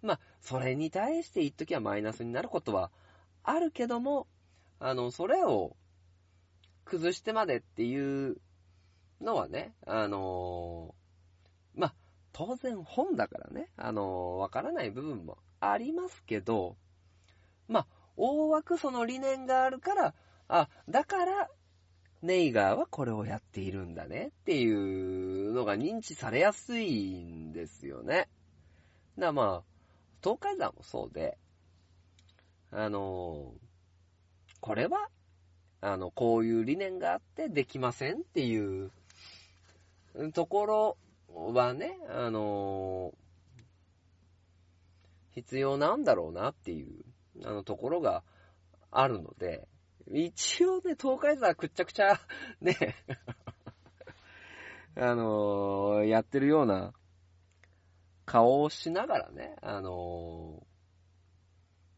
[0.02, 2.90] まあ、それに対して一時はマイナスになることは
[3.42, 4.26] あるけども、
[4.78, 5.76] あの、それを
[6.84, 8.36] 崩してまでっていう
[9.20, 10.94] のはね、あの
[11.74, 11.94] まあ、
[12.32, 16.76] 当然本だからね、あのわからない部分もありますけど、
[17.68, 20.14] まあ、大枠その理念があるから、
[20.48, 21.48] あ、だから、
[22.22, 28.28] ネイガーはこれをやっているんだねっていうのが認知されやすいんですよね。
[29.18, 29.70] だまあ、
[30.22, 31.38] 東海山もそうで、
[32.72, 33.52] あの
[34.60, 35.08] これは、
[35.80, 38.90] あの、こういう理念があってできませんっていう
[40.34, 40.96] ところ
[41.54, 43.14] はね、あの
[45.34, 46.88] 必要なんだろうなっていう、
[47.44, 48.22] あの、ところが
[48.90, 49.66] あるので、
[50.12, 52.20] 一応ね、東海座くっちゃくちゃ、
[52.60, 52.76] ね、
[54.96, 56.92] あのやってるような
[58.26, 60.66] 顔をしながらね、あの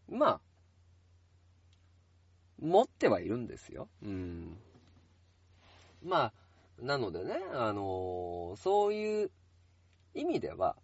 [0.09, 0.41] まあ、
[2.61, 3.89] 持ってはいるんですよ。
[4.03, 4.59] うん。
[6.03, 6.33] まあ、
[6.79, 9.31] なのでね、あのーそういう
[10.15, 10.77] 意味では、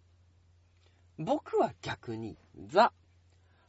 [1.19, 2.91] 僕は逆に、ザ・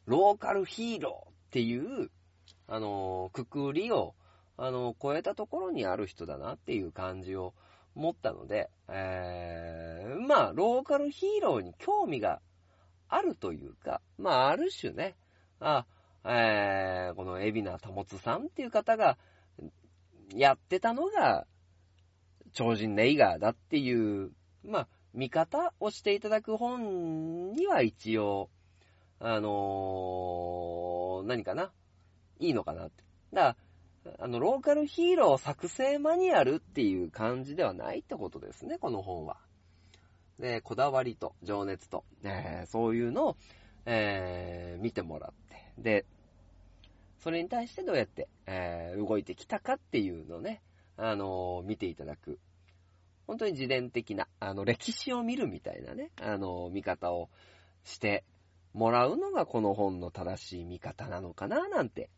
[0.07, 2.11] ローカルヒーローっていう、
[2.73, 4.15] あのくくりを、
[4.57, 7.53] あの超えたところにある人だなっていう感じを
[7.97, 12.41] 持ったので、えー、まあ、ローカルヒーローに興味が
[13.09, 15.17] あるというか、まあ、ある種ね、
[15.59, 15.85] あ、
[16.25, 19.19] えー、この海老名保さんっていう方が、
[20.33, 21.47] やってたのが、
[22.53, 24.31] 超人ネイガーだっていう、
[24.65, 28.49] まあ、見方をしていただく本には一応、
[29.19, 31.73] あのー何かな、
[32.41, 33.05] いいのかなって。
[33.33, 33.57] だか
[34.05, 39.37] ら、あの、ローカルヒーロー作成マニュアルっていう感じではないってことですね、この本は。
[40.39, 43.37] で、こだわりと情熱と、えーそういうのを、
[43.85, 46.07] えー見てもらって、で、
[47.19, 50.63] それに対してどうやって、えー動いてきたかっていうのをね、
[50.97, 52.39] あのー見ていただく。
[53.27, 57.29] 本当に自伝的な、あの、歴史を見るみたいなね、あのー見方を
[57.85, 58.25] して
[58.73, 62.09] もらうのがこの本の正しい見方なのかな、なんて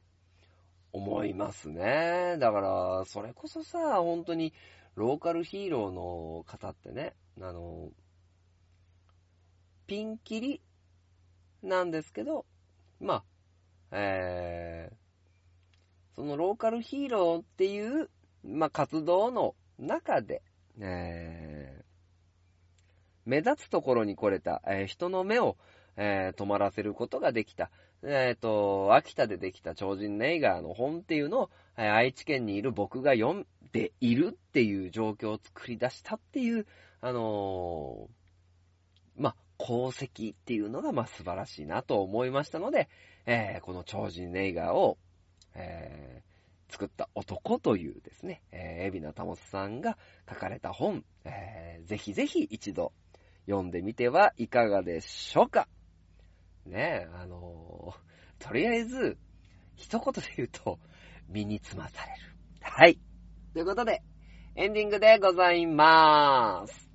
[0.93, 2.36] 思いますね。
[2.38, 4.53] だから、それこそさ、本当に、
[4.95, 7.90] ローカルヒーローの方ってね、あの、
[9.86, 10.61] ピンキリ
[11.62, 12.45] なんですけど、
[13.01, 13.24] まあ、
[13.90, 14.95] えー、
[16.14, 18.11] そのローカルヒーローっていう、
[18.45, 20.43] まあ、活動の中で、
[20.80, 21.84] えー、
[23.24, 25.57] 目立つところに来れた、えー人の目を、
[25.97, 27.70] えー止まらせることができた、
[28.05, 36.67] えっ、と、秋田でできた超人ネイガーの本っていうのを、えー愛知県にいる僕が読んでいるっていう状況を作り出したっていう、
[37.01, 42.89] あのーま、功績っていうのが、ま、素晴らしいなと思いましたので、
[43.27, 44.99] えーこの超人ネイガーを、
[45.55, 46.33] えー
[46.73, 52.93] 作った男というですね、えー、海老名保さんが書かれた本、えーぜひぜひ一度
[53.47, 55.69] 読んでみてはいかがでしょうか。
[56.67, 59.17] ねえ、あのーとりあえず、
[59.77, 60.81] 一言で言うと、
[61.29, 62.19] 身につまされる。
[62.61, 62.99] はい。
[63.53, 64.03] ということで、
[64.57, 66.91] エンディングでございまーす。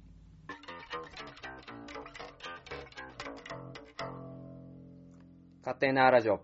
[5.62, 6.42] 勝手なラジオ。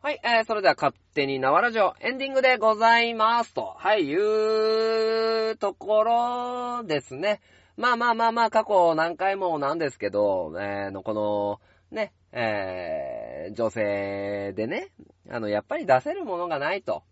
[0.00, 7.40] はい、えー、それでは勝手に縄ラジオエンディングでございますと、はい、いうところですね。
[7.76, 11.60] まあまあまあまあ、過去何回もなんですけど、えー、のこの、
[11.90, 14.90] ね、えー、女性でね、
[15.30, 17.02] あの、やっぱり出せるものがないと。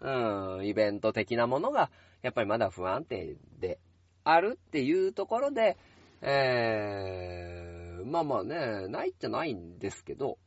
[0.00, 1.90] うん、イベント的なものが、
[2.22, 3.78] やっぱりまだ不安定で
[4.24, 5.76] あるっていうところで、
[6.20, 10.38] えー、まあまあね、ないっちゃないんですけど、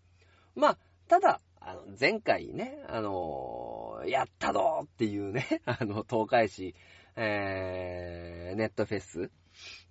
[0.55, 6.76] まあ、ただ、あの、前回ね、あのやったぞっていうね、 あの、東海市、
[7.16, 9.32] えー、ネットフェス、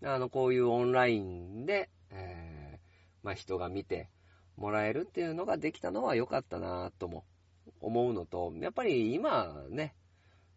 [0.03, 4.11] あの、こういうオンラインで、えー、まあ、人が見て
[4.57, 7.25] もらえるっていうのができたのは良かったなとも
[7.81, 9.95] 思うのと、やっぱり今ね、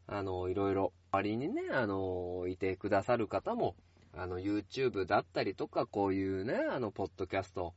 [0.07, 3.76] あの、いろいろ、周りにね、あの、いてくださる方も、
[4.13, 7.74] あの、YouTube だったりとか、こういうね、あの、ポッドキャスト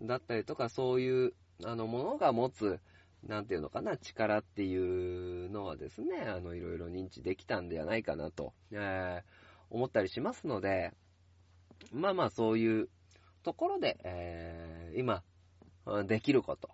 [0.00, 2.80] だったりとか、そういう、あの、ものが持つ、
[3.26, 4.76] なんていうのかな、力ってい
[5.46, 10.92] うのはですね、あの、いろいろ認知できたんではないかなと、えー思ったりしますので、
[11.92, 12.88] まあまあ、そういう
[13.44, 15.22] ところで、えー今、
[16.06, 16.70] できること。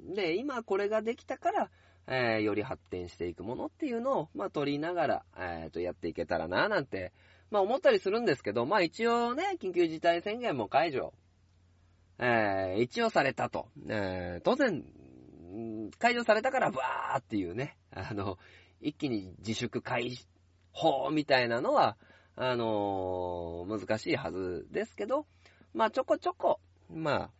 [0.00, 1.70] で、今これができたから、
[2.06, 7.12] えーより発展していくものっていうのを、まあ、取りながら、えーと、やっていけたらな、なんて、
[7.50, 11.14] まあ、思ったりするんですけど、まあ、一応ね、緊急事態宣言も解除、
[12.18, 13.68] えー一応されたと。
[13.88, 14.84] えー当然、
[15.98, 18.38] 解除されたから、ブワーっていうね、あの、
[18.80, 20.18] 一気に自粛解
[20.72, 21.96] 放みたいなのは、
[22.36, 25.26] あのー難しいはずですけど、
[25.72, 27.30] まあ、ちょこちょこ、まあ、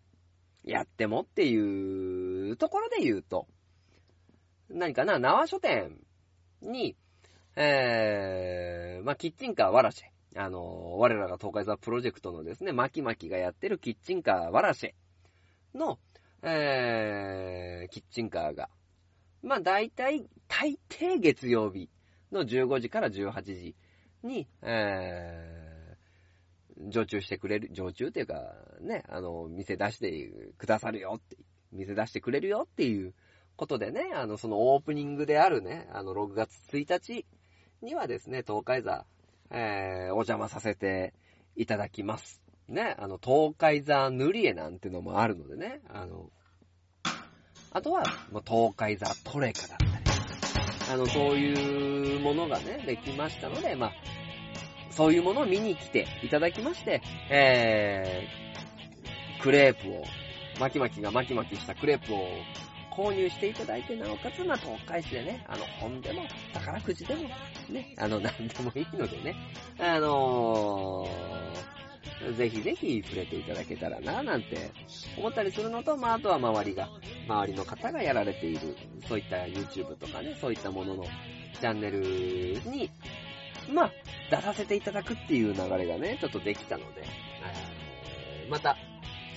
[0.64, 3.46] やってもっていうところで言うと、
[4.70, 5.98] 何かな、縄書店
[6.62, 6.96] に、
[7.54, 10.04] えー、まあ、キッチンカーわらし。
[10.38, 14.94] あの、我らが東海座プロジェクトのですね、マキマキがやってるキッチンカーわらし
[15.74, 15.98] の、
[16.48, 18.68] えー、キッチンカーが、
[19.42, 21.90] まあ、大体、大抵月曜日
[22.30, 23.74] の15時から18時
[24.22, 31.36] に、えー、常駐してくれる、常駐っていうか、ね、あの、店出してくださるよって、
[31.72, 33.12] 店出してくれるよっていう
[33.56, 37.26] ことでね、あの、そのオープニングであるね、あの、6月1日
[37.82, 39.04] にはですね、東海座、
[39.50, 41.12] えー、お邪魔させて
[41.56, 42.45] いただきます。
[42.68, 46.30] ね、あの、東海座塗り絵なんてのもあるのでね、あの、
[47.70, 48.02] あとは、
[48.32, 53.92] もう東海座トレカだったり、あの、そういうものがね、できましたので、まあ、
[54.90, 60.04] そういうものを見に来ていただきまして、えー、クレープを、
[60.58, 62.26] 巻き巻きが巻き巻きしたクレープを
[62.90, 66.22] 購入していただいて、なおかつ、まあ、東海市でね、あの、本でも、
[66.54, 67.28] 宝くじでも、
[67.68, 69.36] ね、あの、なんでもいいのでね、
[69.78, 71.75] あのー、
[72.36, 74.70] ぜひぜひ触れていただけたらな、なんて
[75.16, 76.88] 思ったりするのと、まあ、あとは周りが、
[77.28, 78.76] 周りの方がやられている、
[79.08, 81.04] そういった YouTube とかね、そういったものの
[81.60, 82.00] チャンネル
[82.70, 82.90] に、
[83.72, 83.92] まあ、
[84.30, 87.04] 出させていただくっていう流れがね、ちょっとできたので、
[88.48, 88.76] また、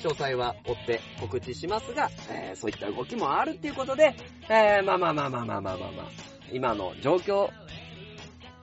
[0.01, 4.15] 詳細は追って告知しますが、えーそういった動きもあるっていうことで、
[4.49, 6.05] えーまあまあまあまあまあまあまあまあ、
[6.51, 7.49] 今の状況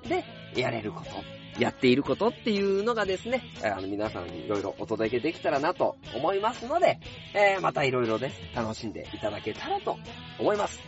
[0.09, 6.99] でやれること、やっていることっていうのがですね、あの皆さんにいろいろお届けできたらなと思いますので、
[7.35, 9.97] えーまたいろいろね、楽しんでいただけたらと
[10.39, 10.81] 思います。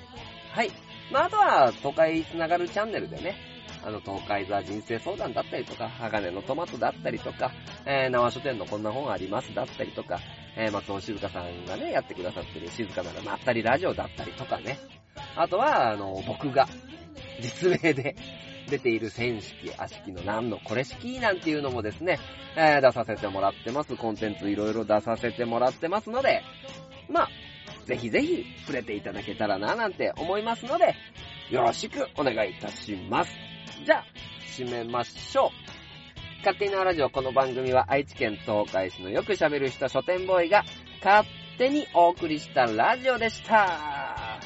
[0.52, 0.70] はい。
[1.10, 3.34] まあ、あとは、都会つながるチャンネルでね、
[3.82, 7.52] あの、東海座人生相談だったりとか、鋼のトマトだったりとか、
[7.86, 10.20] えー、縄書店のこんな本ありますだったりとか、
[10.56, 14.78] えー、松尾静香さんがね、やってくださってる静かならまったりラジオだったりとかね。
[15.36, 16.68] あとは、あの、僕が、
[17.40, 18.16] 実名で
[18.68, 22.18] 出ている戦式、悪しきの何のこれ式なんていうのもですね、
[22.56, 23.96] えー、出させてもらってます。
[23.96, 26.42] コンテンツいろいろ出させてもらってますので、
[27.08, 27.28] まあ、
[27.86, 30.94] ぜひぜひ触れていただけたらななんて思いますので、
[31.50, 33.30] よろしくお願いいたします。
[33.84, 34.04] じゃあ、
[34.46, 35.50] 締めましょう。
[36.38, 40.64] 勝手に縄ラジオこの番組は愛知県東海市のよく喋る人書店ボーイが
[41.04, 41.26] 勝
[41.58, 44.38] 手にお送りしたラジオでした。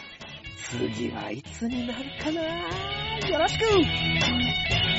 [0.56, 3.11] 次はいつになるかな？
[3.28, 4.91] よろしく。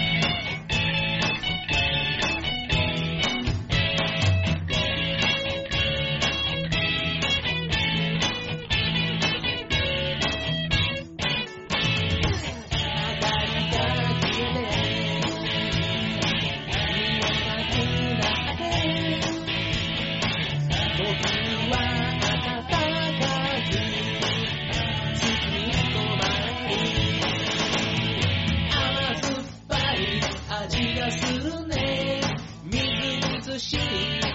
[31.44, 32.22] るね。
[32.64, 34.33] みずみずしい